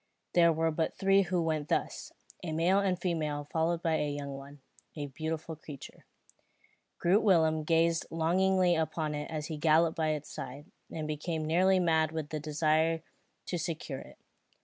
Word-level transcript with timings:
There 0.33 0.51
were 0.51 0.71
but 0.71 0.95
three 0.95 1.21
who 1.21 1.43
went 1.43 1.69
thus, 1.69 2.11
a 2.41 2.53
male 2.53 2.79
and 2.79 2.99
female 2.99 3.47
followed 3.51 3.83
by 3.83 3.97
a 3.97 4.09
young 4.09 4.33
one, 4.35 4.61
a 4.95 5.05
beautiful 5.05 5.55
creature. 5.55 6.07
Groot 6.97 7.21
Willem 7.21 7.63
gazed 7.63 8.07
longingly 8.09 8.75
upon 8.75 9.13
it 9.13 9.29
as 9.29 9.45
he 9.45 9.57
galloped 9.57 9.95
by 9.97 10.13
its 10.13 10.31
side, 10.33 10.65
and 10.91 11.07
became 11.07 11.45
nearly 11.45 11.79
mad 11.79 12.11
with 12.13 12.29
the 12.29 12.39
desire 12.39 13.03
to 13.45 13.59
secure 13.59 13.99
it. 13.99 14.17